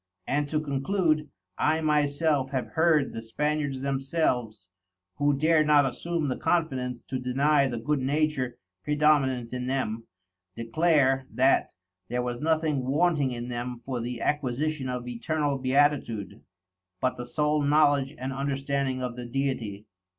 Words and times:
And 0.25 0.47
to 0.49 0.59
conclude, 0.59 1.29
I 1.59 1.79
my 1.81 2.07
self 2.07 2.49
have 2.49 2.69
heard 2.69 3.13
the 3.13 3.21
Spaniards 3.21 3.81
themselves 3.81 4.67
(who 5.17 5.37
dare 5.37 5.63
not 5.63 5.85
assume 5.85 6.27
the 6.27 6.37
Confidence 6.37 7.01
to 7.05 7.19
deny 7.19 7.67
the 7.67 7.77
good 7.77 7.99
Nature 8.01 8.57
praedominant 8.83 9.53
in 9.53 9.67
them) 9.67 10.07
declare, 10.55 11.27
that 11.31 11.75
there 12.09 12.23
was 12.23 12.39
nothing 12.39 12.87
wanting 12.87 13.29
in 13.29 13.49
them 13.49 13.83
for 13.85 13.99
the 13.99 14.21
acquisition 14.21 14.89
of 14.89 15.07
Eternal 15.07 15.59
Beatitude, 15.59 16.41
but 16.99 17.15
the 17.17 17.27
sole 17.27 17.61
Knowledge 17.61 18.15
and 18.17 18.33
Understanding 18.33 19.03
of 19.03 19.15
the 19.15 19.27
Deity. 19.27 19.85